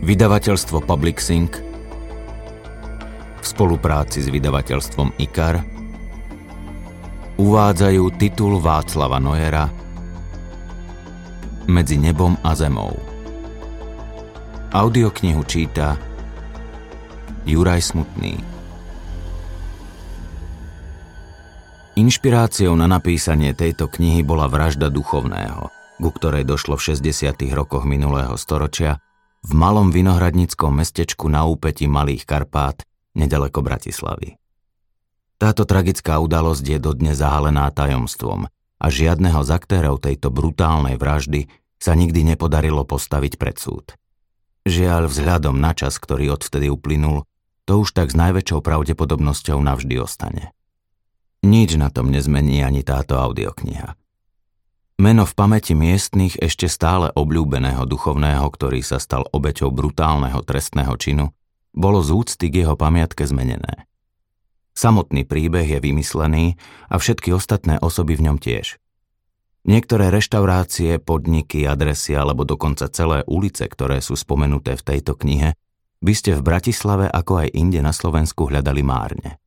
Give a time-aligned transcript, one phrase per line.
[0.00, 1.20] Vydavateľstvo Public
[3.40, 5.60] v spolupráci s vydavateľstvom IKAR
[7.36, 9.68] uvádzajú titul Václava Nojera
[11.68, 12.96] Medzi nebom a zemou.
[14.72, 16.00] Audioknihu číta
[17.44, 18.40] Juraj Smutný.
[22.00, 25.68] Inšpiráciou na napísanie tejto knihy bola vražda duchovného,
[26.00, 27.36] ku ktorej došlo v 60.
[27.52, 28.96] rokoch minulého storočia
[29.40, 32.84] v malom vinohradnickom mestečku na úpeti Malých Karpát,
[33.16, 34.36] nedaleko Bratislavy.
[35.40, 41.48] Táto tragická udalosť je dodnes zahalená tajomstvom a žiadneho z aktérov tejto brutálnej vraždy
[41.80, 43.96] sa nikdy nepodarilo postaviť pred súd.
[44.68, 47.24] Žiaľ, vzhľadom na čas, ktorý odvtedy uplynul,
[47.64, 50.52] to už tak s najväčšou pravdepodobnosťou navždy ostane.
[51.40, 53.96] Nič na tom nezmení ani táto audiokniha.
[55.00, 61.32] Meno v pamäti miestných ešte stále obľúbeného duchovného, ktorý sa stal obeťou brutálneho trestného činu,
[61.72, 63.88] bolo z úcty k jeho pamiatke zmenené.
[64.76, 66.60] Samotný príbeh je vymyslený
[66.92, 68.76] a všetky ostatné osoby v ňom tiež.
[69.64, 75.56] Niektoré reštaurácie, podniky, adresy alebo dokonca celé ulice, ktoré sú spomenuté v tejto knihe,
[76.04, 79.40] by ste v Bratislave ako aj inde na Slovensku hľadali márne.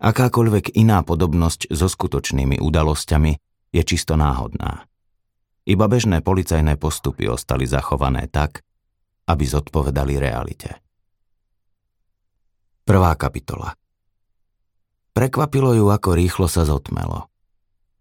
[0.00, 4.86] Akákoľvek iná podobnosť so skutočnými udalosťami je čisto náhodná.
[5.66, 8.66] Iba bežné policajné postupy ostali zachované tak,
[9.30, 10.82] aby zodpovedali realite.
[12.82, 13.78] Prvá kapitola
[15.14, 17.30] Prekvapilo ju, ako rýchlo sa zotmelo.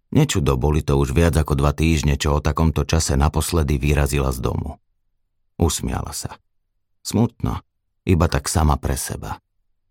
[0.10, 4.42] Nečudo boli to už viac ako dva týždne, čo o takomto čase naposledy vyrazila z
[4.42, 4.82] domu.
[5.62, 6.42] Usmiala sa.
[7.06, 7.62] Smutno,
[8.08, 9.38] iba tak sama pre seba.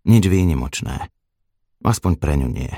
[0.09, 1.13] Nič výnimočné.
[1.87, 2.73] Aspoň pre ňu nie.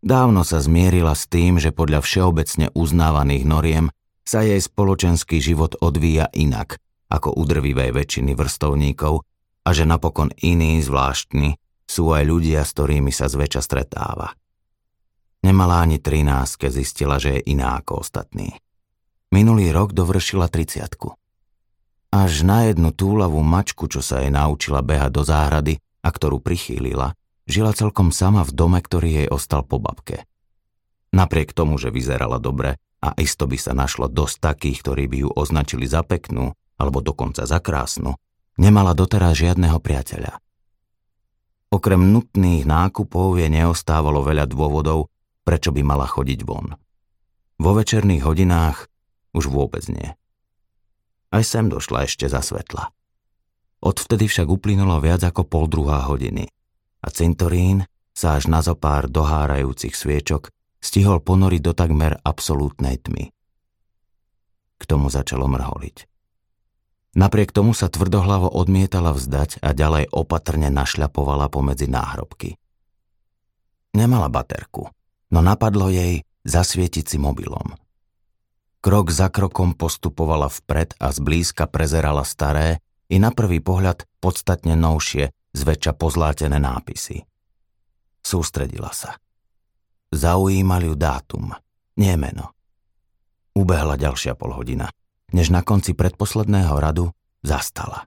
[0.00, 3.86] Dávno sa zmierila s tým, že podľa všeobecne uznávaných noriem
[4.24, 6.80] sa jej spoločenský život odvíja inak
[7.10, 9.26] ako u drvivej väčšiny vrstovníkov
[9.66, 14.32] a že napokon iní, zvláštni, sú aj ľudia, s ktorými sa zväčša stretáva.
[15.42, 18.56] Nemala ani 13, keď zistila, že je iná ako ostatní.
[19.34, 20.86] Minulý rok dovršila 30
[22.14, 27.12] Až na jednu túlavú mačku, čo sa jej naučila behať do záhrady a ktorú prichýlila,
[27.50, 30.24] žila celkom sama v dome, ktorý jej ostal po babke.
[31.10, 35.30] Napriek tomu, že vyzerala dobre a isto by sa našlo dosť takých, ktorí by ju
[35.34, 38.14] označili za peknú alebo dokonca za krásnu,
[38.56, 40.38] nemala doteraz žiadneho priateľa.
[41.70, 45.10] Okrem nutných nákupov je neostávalo veľa dôvodov,
[45.42, 46.78] prečo by mala chodiť von.
[47.60, 48.88] Vo večerných hodinách
[49.34, 50.08] už vôbec nie.
[51.30, 52.90] Aj sem došla ešte za svetla.
[53.82, 56.46] Odvtedy však uplynulo viac ako pol druhá hodiny–
[57.00, 63.32] a cintorín sa až na zopár dohárajúcich sviečok stihol ponoriť do takmer absolútnej tmy.
[64.80, 66.08] K tomu začalo mrholiť.
[67.10, 72.54] Napriek tomu sa tvrdohlavo odmietala vzdať a ďalej opatrne našľapovala pomedzi náhrobky.
[73.90, 74.86] Nemala baterku,
[75.34, 77.74] no napadlo jej zasvietiť si mobilom.
[78.80, 82.80] Krok za krokom postupovala vpred a zblízka prezerala staré
[83.12, 87.24] i na prvý pohľad podstatne novšie zväčša pozlátené nápisy.
[88.20, 89.16] Sústredila sa.
[90.10, 91.54] Zaujímal ju dátum,
[91.96, 92.52] nie meno.
[93.54, 94.90] Ubehla ďalšia polhodina,
[95.30, 97.10] než na konci predposledného radu
[97.42, 98.06] zastala.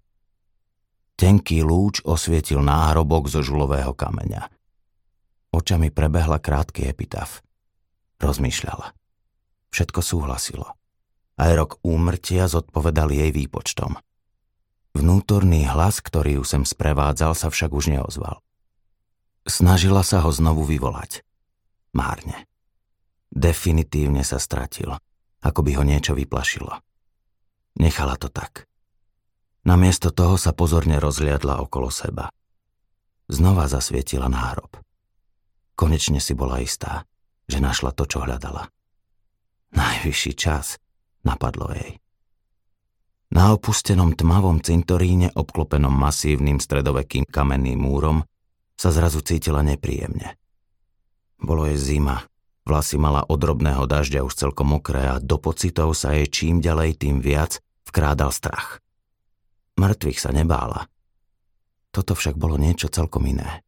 [1.15, 4.49] Tenký lúč osvietil náhrobok zo žulového kameňa.
[5.53, 7.45] Očami prebehla krátky epitaf.
[8.17, 8.91] Rozmýšľala.
[9.69, 10.67] Všetko súhlasilo.
[11.37, 13.97] Aj rok úmrtia zodpovedal jej výpočtom.
[14.93, 18.41] Vnútorný hlas, ktorý ju sem sprevádzal, sa však už neozval.
[19.49, 21.25] Snažila sa ho znovu vyvolať.
[21.97, 22.45] Márne.
[23.33, 24.93] Definitívne sa stratil,
[25.41, 26.77] ako by ho niečo vyplašilo.
[27.81, 28.69] Nechala to tak.
[29.65, 32.29] Namiesto toho sa pozorne rozliadla okolo seba.
[33.25, 34.77] Znova zasvietila nárob.
[35.73, 37.09] Konečne si bola istá,
[37.49, 38.69] že našla to, čo hľadala.
[39.73, 40.77] Najvyšší čas,
[41.25, 42.02] napadlo jej.
[43.33, 48.21] Na opustenom tmavom cintoríne, obklopenom masívnym stredovekým kamenným múrom,
[48.77, 50.37] sa zrazu cítila nepríjemne.
[51.41, 52.29] Bolo je zima,
[52.61, 57.01] vlasy mala od drobného dažďa už celkom mokré a do pocitov sa jej čím ďalej
[57.01, 57.57] tým viac
[57.89, 58.77] vkrádal strach.
[59.81, 60.85] Mŕtvych sa nebála.
[61.89, 63.65] Toto však bolo niečo celkom iné.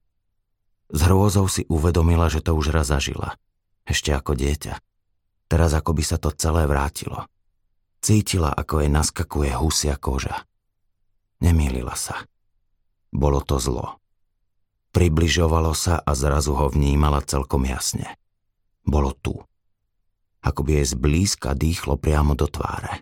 [0.93, 3.33] S hrôzou si uvedomila, že to už raz zažila.
[3.81, 4.77] Ešte ako dieťa.
[5.49, 7.25] Teraz ako by sa to celé vrátilo.
[8.05, 10.45] Cítila, ako jej naskakuje husia koža.
[11.41, 12.29] Nemýlila sa.
[13.09, 13.97] Bolo to zlo.
[14.93, 18.13] Približovalo sa a zrazu ho vnímala celkom jasne.
[18.85, 19.33] Bolo tu.
[20.45, 23.01] Ako by jej zblízka dýchlo priamo do tváre.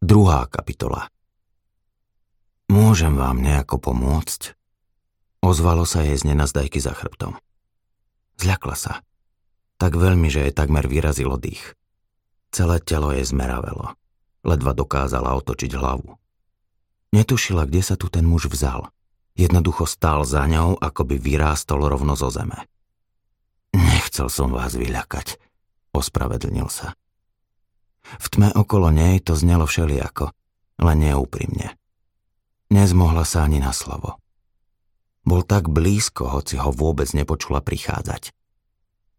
[0.00, 1.12] Druhá kapitola
[2.72, 4.56] Môžem vám nejako pomôcť?
[5.44, 7.36] Ozvalo sa jej z nenazdajky za chrbtom.
[8.40, 9.04] Zľakla sa.
[9.76, 11.76] Tak veľmi, že jej takmer vyrazilo dých.
[12.54, 13.98] Celé telo jej zmeravelo.
[14.46, 16.14] Ledva dokázala otočiť hlavu.
[17.10, 18.94] Netušila, kde sa tu ten muž vzal.
[19.34, 22.70] Jednoducho stál za ňou, ako by vyrástol rovno zo zeme.
[23.74, 25.42] Nechcel som vás vyľakať,
[25.90, 26.94] ospravedlnil sa.
[28.22, 30.30] V tme okolo nej to znelo všelijako,
[30.78, 31.74] len neúprimne.
[32.70, 34.22] Nezmohla sa ani na slovo.
[35.26, 38.30] Bol tak blízko, hoci ho vôbec nepočula prichádzať.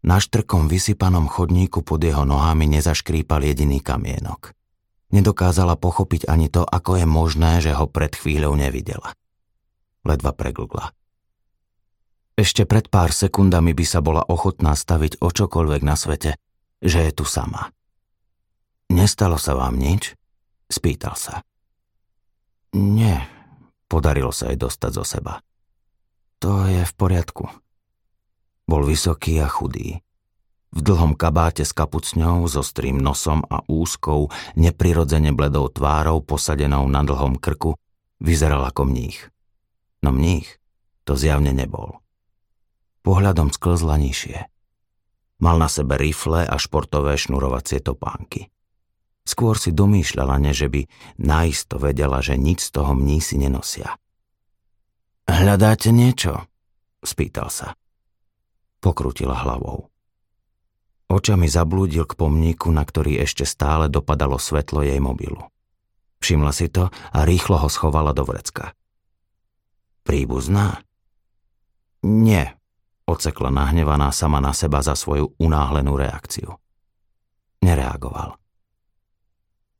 [0.06, 4.54] Na štrkom vysypanom chodníku pod jeho nohami nezaškrípal jediný kamienok.
[5.10, 9.18] Nedokázala pochopiť ani to, ako je možné, že ho pred chvíľou nevidela.
[10.06, 10.94] Ledva preglgla.
[12.38, 16.38] Ešte pred pár sekundami by sa bola ochotná staviť o čokoľvek na svete,
[16.78, 17.74] že je tu sama.
[18.86, 20.14] Nestalo sa vám nič?
[20.70, 21.42] Spýtal sa.
[22.76, 23.26] Nie,
[23.90, 25.42] podarilo sa jej dostať zo seba.
[26.38, 27.65] To je v poriadku.
[28.66, 30.02] Bol vysoký a chudý.
[30.74, 34.28] V dlhom kabáte s kapucňou, so strým nosom a úzkou,
[34.58, 37.78] neprirodzene bledou tvárou posadenou na dlhom krku,
[38.20, 39.30] vyzeral ako mních.
[40.02, 40.58] No mních
[41.06, 42.02] to zjavne nebol.
[43.06, 44.50] Pohľadom sklzla nižšie.
[45.38, 48.50] Mal na sebe rifle a športové šnurovacie topánky.
[49.22, 50.86] Skôr si domýšľala, neže by
[51.22, 53.94] naisto vedela, že nič z toho mnísi nenosia.
[55.26, 56.46] Hľadáte niečo?
[57.02, 57.74] Spýtal sa.
[58.80, 59.88] Pokrutila hlavou.
[61.06, 65.38] Očami zablúdil k pomníku, na ktorý ešte stále dopadalo svetlo jej mobilu.
[66.18, 68.74] Všimla si to a rýchlo ho schovala do vrecka.
[70.02, 70.82] Príbuzná?
[72.02, 72.58] Nie,
[73.06, 76.58] ocekla nahnevaná sama na seba za svoju unáhlenú reakciu.
[77.62, 78.38] Nereagoval.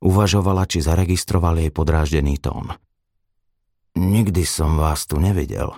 [0.02, 2.74] Uvažovala, či zaregistroval jej podráždený tón.
[3.96, 5.72] Nikdy som vás tu nevidel.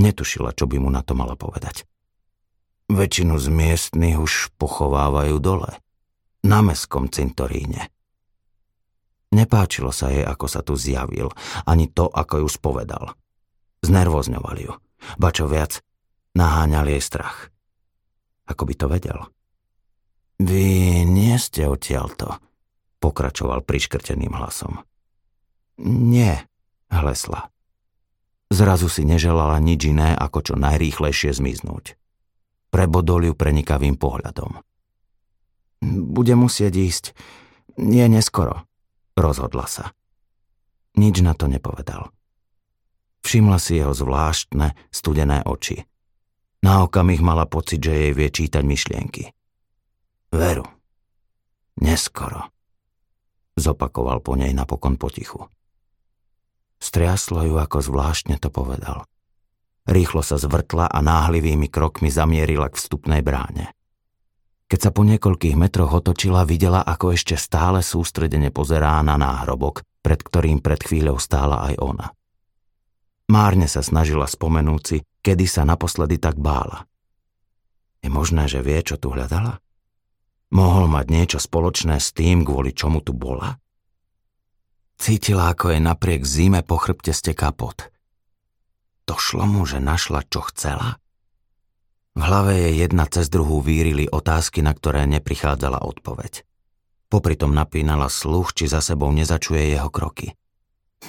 [0.00, 1.84] Netušila, čo by mu na to mala povedať.
[2.88, 5.76] Väčšinu z miestnych už pochovávajú dole,
[6.40, 7.92] na meskom cintoríne.
[9.30, 11.30] Nepáčilo sa jej, ako sa tu zjavil,
[11.68, 13.14] ani to, ako ju spovedal.
[13.84, 14.72] Znervozňoval ju.
[15.20, 15.84] Ba čo viac,
[16.34, 17.52] naháňal jej strach.
[18.50, 19.20] Ako by to vedel.
[20.40, 22.40] Vy nie ste odtiaľto,
[22.98, 24.82] pokračoval priškrteným hlasom.
[25.84, 26.48] Nie,
[26.90, 27.52] hlesla.
[28.50, 31.94] Zrazu si neželala nič iné, ako čo najrýchlejšie zmiznúť.
[32.74, 34.58] Prebodol ju prenikavým pohľadom.
[35.86, 37.04] Bude musieť ísť.
[37.78, 38.66] Nie neskoro,
[39.14, 39.94] rozhodla sa.
[40.98, 42.10] Nič na to nepovedal.
[43.22, 45.86] Všimla si jeho zvláštne, studené oči.
[46.60, 49.24] Na okamih mala pocit, že jej vie čítať myšlienky.
[50.34, 50.66] Veru.
[51.80, 52.50] Neskoro
[53.60, 55.44] zopakoval po nej napokon potichu.
[56.80, 59.04] Striaslo ju, ako zvláštne to povedal.
[59.84, 63.76] Rýchlo sa zvrtla a náhlivými krokmi zamierila k vstupnej bráne.
[64.70, 70.22] Keď sa po niekoľkých metroch otočila, videla, ako ešte stále sústredene pozerá na náhrobok, pred
[70.22, 72.06] ktorým pred chvíľou stála aj ona.
[73.30, 76.86] Márne sa snažila spomenúť si, kedy sa naposledy tak bála.
[78.00, 79.60] Je možné, že vie, čo tu hľadala?
[80.50, 83.58] Mohol mať niečo spoločné s tým, kvôli čomu tu bola?
[85.00, 87.88] Cítila, ako je napriek zime po chrbte steká pot.
[89.08, 91.00] Došlo mu, že našla, čo chcela?
[92.12, 96.44] V hlave jej jedna cez druhú vírili otázky, na ktoré neprichádzala odpoveď.
[97.08, 100.36] Popri tom napínala sluch, či za sebou nezačuje jeho kroky.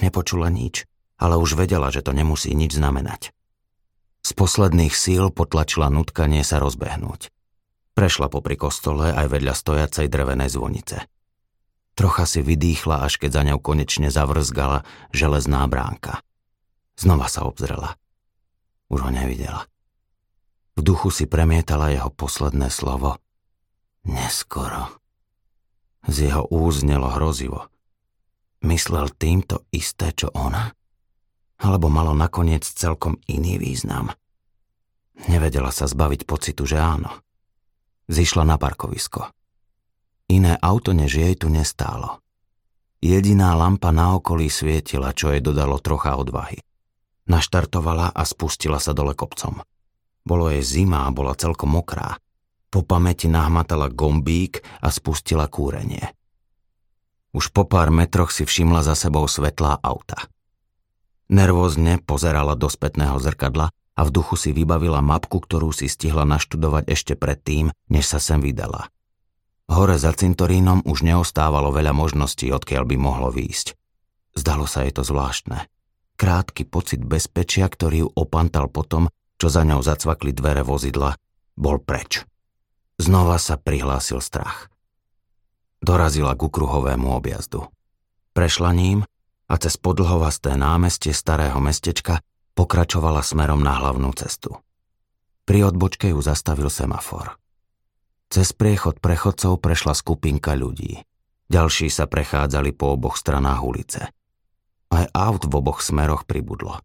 [0.00, 0.88] Nepočula nič,
[1.20, 3.28] ale už vedela, že to nemusí nič znamenať.
[4.24, 7.28] Z posledných síl potlačila nutkanie sa rozbehnúť.
[7.92, 11.04] Prešla popri kostole aj vedľa stojacej drevenej zvonice.
[11.92, 16.24] Trocha si vydýchla, až keď za ňou konečne zavrzgala železná bránka.
[16.96, 18.00] Znova sa obzrela.
[18.88, 19.68] Už ho nevidela.
[20.72, 23.20] V duchu si premietala jeho posledné slovo.
[24.08, 24.88] Neskoro.
[26.08, 27.68] Z jeho úznelo hrozivo.
[28.64, 30.72] Myslel týmto isté, čo ona?
[31.60, 34.10] Alebo malo nakoniec celkom iný význam?
[35.28, 37.12] Nevedela sa zbaviť pocitu, že áno.
[38.08, 39.28] Zišla na parkovisko.
[40.32, 42.24] Iné auto než jej tu nestálo.
[43.04, 46.56] Jediná lampa na okolí svietila, čo jej dodalo trocha odvahy.
[47.28, 49.60] Naštartovala a spustila sa dole kopcom.
[50.24, 52.16] Bolo jej zima a bola celkom mokrá.
[52.72, 56.16] Po pamäti nahmatala gombík a spustila kúrenie.
[57.36, 60.32] Už po pár metroch si všimla za sebou svetlá auta.
[61.28, 66.88] Nervózne pozerala do spätného zrkadla a v duchu si vybavila mapku, ktorú si stihla naštudovať
[66.88, 68.88] ešte predtým, než sa sem vydala.
[69.72, 73.72] Hore za cintorínom už neostávalo veľa možností, odkiaľ by mohlo výjsť.
[74.36, 75.64] Zdalo sa jej to zvláštne.
[76.20, 79.08] Krátky pocit bezpečia, ktorý ju opantal potom,
[79.40, 81.16] čo za ňou zacvakli dvere vozidla,
[81.56, 82.20] bol preč.
[83.00, 84.68] Znova sa prihlásil strach.
[85.80, 87.66] Dorazila ku kruhovému objazdu.
[88.36, 89.08] Prešla ním
[89.48, 92.20] a cez podlhovasté námestie starého mestečka
[92.54, 94.60] pokračovala smerom na hlavnú cestu.
[95.48, 97.41] Pri odbočke ju zastavil semafor.
[98.32, 101.04] Cez priechod prechodcov prešla skupinka ľudí.
[101.52, 104.08] Ďalší sa prechádzali po oboch stranách ulice.
[104.88, 106.80] Aj aut v oboch smeroch pribudlo.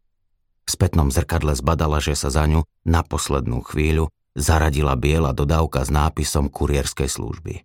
[0.68, 5.90] V spätnom zrkadle zbadala, že sa za ňu na poslednú chvíľu zaradila biela dodávka s
[5.90, 7.64] nápisom kurierskej služby.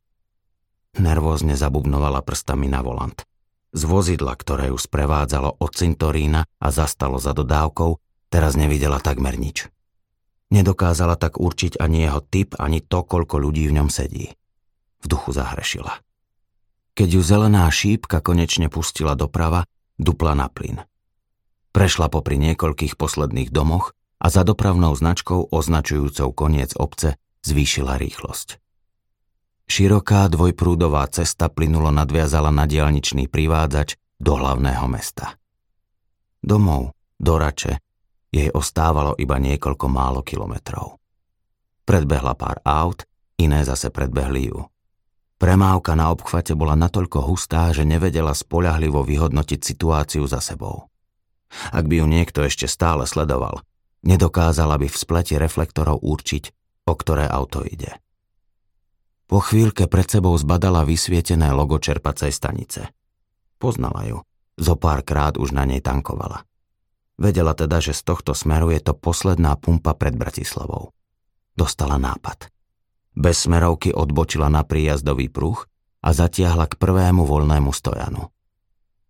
[1.03, 3.27] Nervózne zabubnovala prstami na volant.
[3.75, 7.99] Z vozidla, ktoré ju sprevádzalo od cintorína a zastalo za dodávkou,
[8.31, 9.67] teraz nevidela takmer nič.
[10.53, 14.37] Nedokázala tak určiť ani jeho typ, ani to, koľko ľudí v ňom sedí.
[15.01, 16.05] V duchu zahrešila.
[16.93, 19.65] Keď ju zelená šípka konečne pustila doprava,
[19.97, 20.85] dupla na plyn.
[21.73, 28.61] Prešla popri niekoľkých posledných domoch a za dopravnou značkou označujúcou koniec obce zvýšila rýchlosť.
[29.67, 35.41] Široká dvojprúdová cesta plynulo nadviazala na dialničný privádzač do hlavného mesta.
[36.45, 37.82] Domov, do Rače,
[38.33, 40.97] jej ostávalo iba niekoľko málo kilometrov.
[41.85, 43.05] Predbehla pár aut,
[43.37, 44.65] iné zase predbehli ju.
[45.37, 50.89] Premávka na obchvate bola natoľko hustá, že nevedela spoľahlivo vyhodnotiť situáciu za sebou.
[51.75, 53.61] Ak by ju niekto ešte stále sledoval,
[54.07, 56.45] nedokázala by v spleti reflektorov určiť,
[56.89, 57.99] o ktoré auto ide.
[59.27, 62.95] Po chvíľke pred sebou zbadala vysvietené logo čerpacej stanice.
[63.59, 64.23] Poznala ju,
[64.57, 66.47] zo pár krát už na nej tankovala.
[67.23, 70.91] Vedela teda, že z tohto smeru je to posledná pumpa pred Bratislavou.
[71.55, 72.51] Dostala nápad.
[73.15, 75.63] Bez smerovky odbočila na príjazdový pruh
[76.03, 78.27] a zatiahla k prvému voľnému stojanu.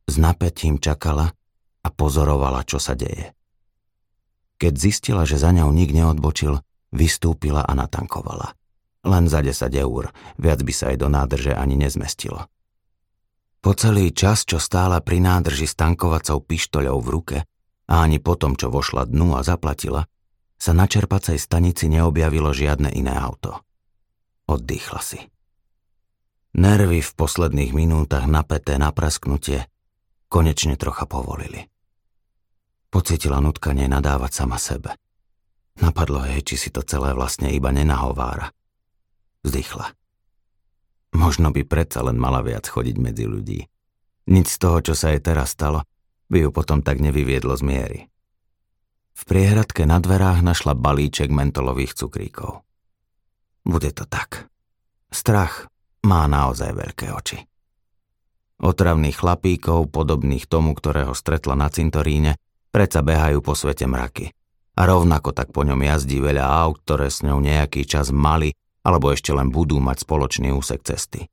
[0.05, 1.33] S napätím čakala
[1.81, 3.33] a pozorovala, čo sa deje.
[4.61, 6.61] Keď zistila, že za ňou nik neodbočil,
[6.93, 8.53] vystúpila a natankovala.
[9.09, 12.45] Len za 10 eur, viac by sa jej do nádrže ani nezmestilo.
[13.63, 17.39] Po celý čas, čo stála pri nádrži s tankovacou pištoľou v ruke,
[17.93, 20.09] a ani potom, čo vošla dnu a zaplatila,
[20.57, 23.61] sa na čerpacej stanici neobjavilo žiadne iné auto.
[24.49, 25.21] Oddychla si.
[26.57, 29.69] Nervy v posledných minútach napäté na prasknutie
[30.33, 31.69] konečne trocha povolili.
[32.89, 34.97] Pocitila nutkanie nadávať sama sebe.
[35.81, 38.53] Napadlo jej, či si to celé vlastne iba nenahovára.
[39.45, 39.93] Vzdychla.
[41.17, 43.61] Možno by predsa len mala viac chodiť medzi ľudí.
[44.29, 45.85] Nič z toho, čo sa jej teraz stalo,
[46.33, 48.01] by ju potom tak nevyviedlo z miery.
[49.13, 52.65] V priehradke na dverách našla balíček mentolových cukríkov.
[53.69, 54.49] Bude to tak.
[55.13, 55.69] Strach
[56.09, 57.39] má naozaj veľké oči.
[58.65, 62.41] Otravných chlapíkov, podobných tomu, ktorého stretla na cintoríne,
[62.73, 64.33] predsa behajú po svete mraky.
[64.73, 69.13] A rovnako tak po ňom jazdí veľa aut, ktoré s ňou nejaký čas mali alebo
[69.13, 71.29] ešte len budú mať spoločný úsek cesty.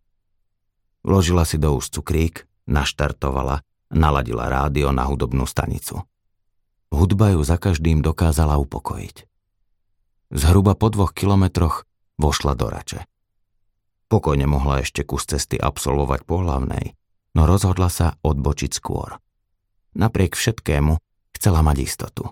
[1.01, 6.05] Vložila si do úst cukrík, naštartovala Naladila rádio na hudobnú stanicu.
[6.93, 9.25] Hudba ju za každým dokázala upokojiť.
[10.29, 11.89] Zhruba po dvoch kilometroch
[12.21, 13.09] vošla do Rače.
[14.09, 16.93] Pokojne mohla ešte kus cesty absolvovať po hlavnej,
[17.33, 19.17] no rozhodla sa odbočiť skôr.
[19.97, 20.97] Napriek všetkému
[21.37, 22.23] chcela mať istotu.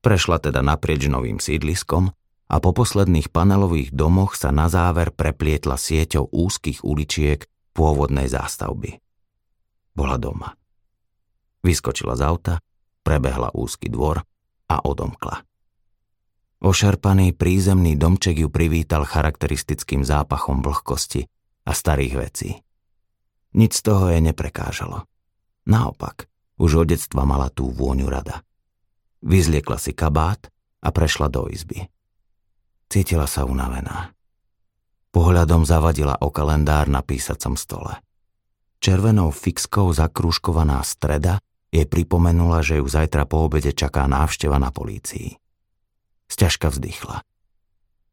[0.00, 2.12] Prešla teda naprieč novým sídliskom
[2.48, 7.44] a po posledných panelových domoch sa na záver preplietla sieťou úzkých uličiek
[7.76, 9.00] pôvodnej zástavby.
[9.92, 10.52] Bola doma.
[11.62, 12.54] Vyskočila z auta,
[13.06, 14.22] prebehla úzky dvor
[14.66, 15.46] a odomkla.
[16.62, 21.26] Ošarpaný prízemný domček ju privítal charakteristickým zápachom vlhkosti
[21.66, 22.50] a starých vecí.
[23.58, 25.06] Nic z toho jej neprekážalo.
[25.66, 28.46] Naopak, už od detstva mala tú vôňu rada.
[29.22, 30.50] Vyzliekla si kabát
[30.82, 31.86] a prešla do izby.
[32.90, 34.14] Cítila sa unavená.
[35.14, 38.02] Pohľadom zavadila o kalendár na písacom stole.
[38.82, 41.38] Červenou fixkou zakrúškovaná streda
[41.72, 45.40] jej pripomenula, že ju zajtra po obede čaká návšteva na polícii.
[46.28, 47.24] Sťažka vzdychla.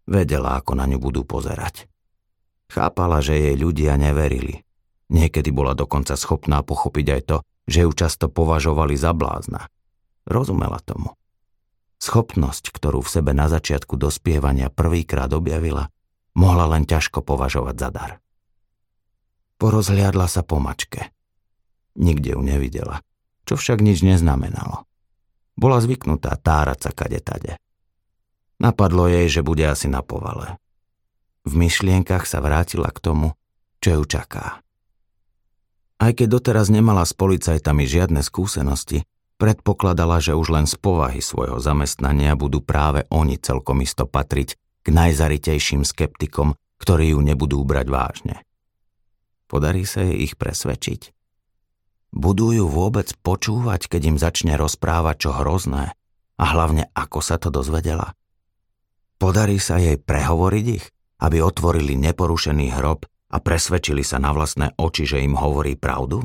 [0.08, 1.92] Vedela, ako na ňu budú pozerať.
[2.72, 4.64] Chápala, že jej ľudia neverili.
[5.12, 7.38] Niekedy bola dokonca schopná pochopiť aj to,
[7.68, 9.68] že ju často považovali za blázna.
[10.24, 11.20] Rozumela tomu.
[12.00, 15.92] Schopnosť, ktorú v sebe na začiatku dospievania prvýkrát objavila,
[16.32, 18.12] mohla len ťažko považovať za dar.
[19.60, 21.12] Porozhliadla sa po mačke.
[22.00, 23.04] Nikde ju nevidela
[23.50, 24.86] čo však nič neznamenalo.
[25.58, 27.58] Bola zvyknutá tárať sa kade tade.
[28.62, 30.62] Napadlo jej, že bude asi na povale.
[31.50, 33.28] V myšlienkach sa vrátila k tomu,
[33.82, 34.62] čo ju čaká.
[35.98, 39.02] Aj keď doteraz nemala s policajtami žiadne skúsenosti,
[39.42, 44.54] predpokladala, že už len z povahy svojho zamestnania budú práve oni celkom isto patriť
[44.86, 48.36] k najzaritejším skeptikom, ktorí ju nebudú brať vážne.
[49.50, 51.19] Podarí sa jej ich presvedčiť?
[52.10, 55.94] Budú ju vôbec počúvať, keď im začne rozprávať čo hrozné
[56.40, 58.18] a hlavne ako sa to dozvedela?
[59.22, 60.86] Podarí sa jej prehovoriť ich,
[61.22, 66.24] aby otvorili neporušený hrob a presvedčili sa na vlastné oči, že im hovorí pravdu?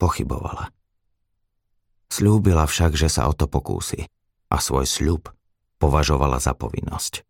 [0.00, 0.72] Pochybovala.
[2.10, 4.08] Sľúbila však, že sa o to pokúsi
[4.50, 5.30] a svoj sľub
[5.78, 7.22] považovala za povinnosť.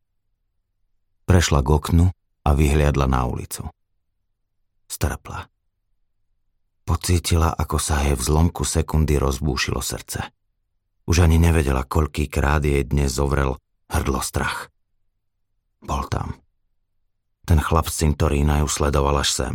[1.27, 2.07] Prešla k oknu
[2.47, 3.67] a vyhliadla na ulicu.
[4.87, 5.51] Strpla.
[7.07, 10.27] Pocítila, ako sa jej v zlomku sekundy rozbúšilo srdce.
[11.07, 14.75] Už ani nevedela, koľkýkrát jej dnes zovrel hrdlo strach.
[15.79, 16.35] Bol tam.
[17.47, 19.55] Ten chlap z cintorína ju sledoval až sem.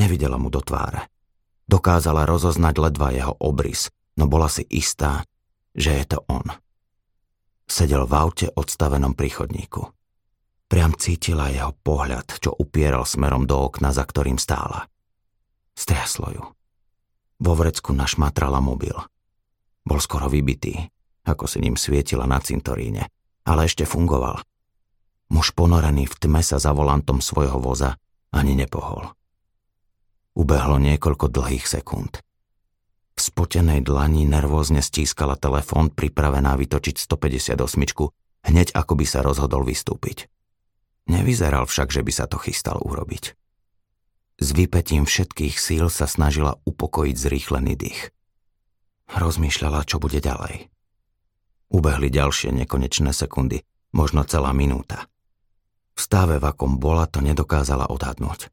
[0.00, 1.12] Nevidela mu do tváre.
[1.68, 5.28] Dokázala rozoznať ledva jeho obrys, no bola si istá,
[5.76, 6.56] že je to on.
[7.68, 9.92] Sedel v aute odstavenom pri chodníku.
[10.72, 14.88] Priam cítila jeho pohľad, čo upieral smerom do okna, za ktorým stála.
[15.76, 16.42] Striaslo ju.
[17.36, 18.96] Vo vrecku našmatrala mobil.
[19.84, 20.88] Bol skoro vybitý,
[21.28, 23.06] ako si ním svietila na cintoríne,
[23.44, 24.40] ale ešte fungoval–
[25.26, 27.98] Muž ponorený v tme sa za volantom svojho voza
[28.30, 29.10] ani nepohol.
[30.38, 32.22] Ubehlo niekoľko dlhých sekúnd.
[33.16, 37.58] V spotenej dlani nervózne stískala telefón pripravená vytočiť 158
[38.46, 40.28] hneď ako by sa rozhodol vystúpiť.
[41.10, 43.34] Nevyzeral však, že by sa to chystal urobiť.
[44.36, 48.12] S vypetím všetkých síl sa snažila upokojiť zrýchlený dých.
[49.08, 50.68] Rozmýšľala, čo bude ďalej.
[51.72, 53.64] Ubehli ďalšie nekonečné sekundy,
[53.96, 55.08] možno celá minúta.
[55.96, 58.52] V stave, v akom bola, to nedokázala odhadnúť.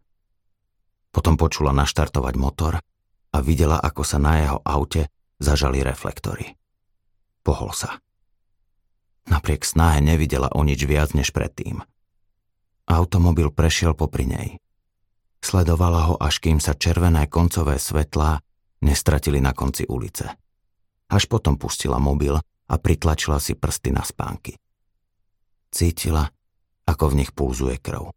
[1.11, 2.79] Potom počula naštartovať motor
[3.35, 5.11] a videla, ako sa na jeho aute
[5.43, 6.55] zažali reflektory.
[7.43, 7.99] Pohol sa.
[9.27, 11.83] Napriek snahe nevidela o nič viac než predtým.
[12.87, 14.62] Automobil prešiel popri nej.
[15.43, 18.39] Sledovala ho, až kým sa červené koncové svetlá
[18.79, 20.31] nestratili na konci ulice.
[21.11, 24.55] Až potom pustila mobil a pritlačila si prsty na spánky.
[25.67, 26.31] Cítila,
[26.87, 28.15] ako v nich pulzuje krv.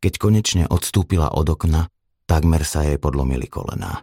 [0.00, 1.92] Keď konečne odstúpila od okna,
[2.24, 4.00] takmer sa jej podlomili kolená.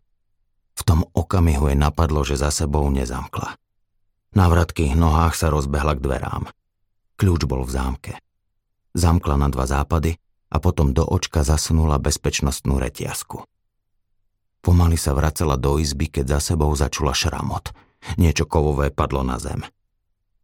[0.78, 3.58] V tom okamihu jej napadlo, že za sebou nezamkla.
[4.38, 6.46] Na vratkých nohách sa rozbehla k dverám.
[7.18, 8.14] Kľúč bol v zámke.
[8.94, 10.21] Zamkla na dva západy
[10.52, 13.48] a potom do očka zasunula bezpečnostnú retiasku.
[14.62, 17.74] Pomaly sa vracela do izby, keď za sebou začula šramot.
[18.20, 19.66] Niečo kovové padlo na zem.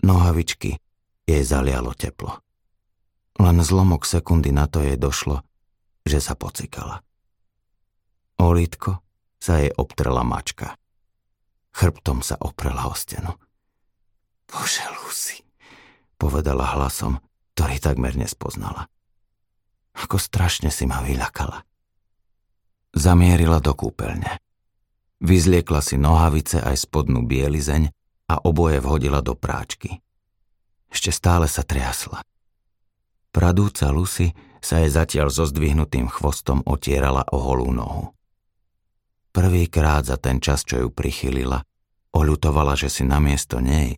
[0.02, 0.80] Nohavičky
[1.28, 2.42] jej zalialo teplo.
[3.38, 5.46] Len zlomok sekundy na to jej došlo,
[6.02, 7.06] že sa pocikala.
[8.42, 8.54] O
[9.38, 10.78] sa jej obtrela mačka.
[11.78, 13.38] Chrbtom sa oprela o stenu.
[14.50, 15.46] Bože, Lucy,
[16.18, 17.22] povedala hlasom,
[17.54, 18.90] ktorý takmer nespoznala.
[19.98, 21.66] Ako strašne si ma vyľakala.
[22.94, 24.38] Zamierila do kúpeľne.
[25.18, 27.90] Vyzliekla si nohavice aj spodnú bielizeň
[28.30, 30.02] a oboje vhodila do práčky.
[30.94, 32.22] Ešte stále sa triasla.
[33.34, 38.14] Pradúca Lucy sa jej zatiaľ so zdvihnutým chvostom otierala o holú nohu.
[39.34, 41.62] Prvýkrát za ten čas, čo ju prichylila,
[42.14, 43.98] oľutovala, že si namiesto nej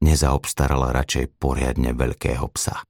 [0.00, 2.86] nezaobstarala radšej poriadne veľkého psa.